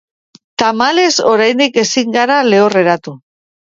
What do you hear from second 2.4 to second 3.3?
lehorreratu.